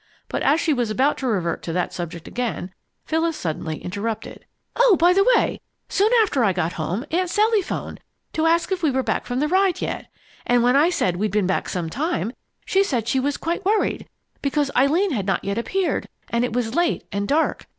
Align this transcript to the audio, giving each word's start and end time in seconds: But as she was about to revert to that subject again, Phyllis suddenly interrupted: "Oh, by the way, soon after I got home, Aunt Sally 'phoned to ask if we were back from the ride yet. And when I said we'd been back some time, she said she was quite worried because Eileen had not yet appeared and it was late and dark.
But 0.29 0.41
as 0.41 0.59
she 0.59 0.73
was 0.73 0.89
about 0.89 1.19
to 1.19 1.27
revert 1.27 1.61
to 1.61 1.73
that 1.73 1.93
subject 1.93 2.27
again, 2.27 2.73
Phyllis 3.05 3.37
suddenly 3.37 3.77
interrupted: 3.77 4.45
"Oh, 4.75 4.97
by 4.99 5.13
the 5.13 5.23
way, 5.35 5.61
soon 5.89 6.11
after 6.23 6.43
I 6.43 6.53
got 6.53 6.73
home, 6.73 7.05
Aunt 7.11 7.29
Sally 7.29 7.61
'phoned 7.61 7.99
to 8.33 8.47
ask 8.47 8.71
if 8.71 8.81
we 8.81 8.89
were 8.89 9.03
back 9.03 9.27
from 9.27 9.39
the 9.39 9.47
ride 9.47 9.79
yet. 9.79 10.07
And 10.43 10.63
when 10.63 10.75
I 10.75 10.89
said 10.89 11.17
we'd 11.17 11.31
been 11.31 11.45
back 11.45 11.69
some 11.69 11.87
time, 11.91 12.33
she 12.65 12.83
said 12.83 13.07
she 13.07 13.19
was 13.19 13.37
quite 13.37 13.63
worried 13.63 14.09
because 14.41 14.71
Eileen 14.75 15.11
had 15.11 15.27
not 15.27 15.43
yet 15.45 15.59
appeared 15.59 16.09
and 16.29 16.43
it 16.43 16.53
was 16.53 16.73
late 16.73 17.05
and 17.11 17.27
dark. 17.27 17.67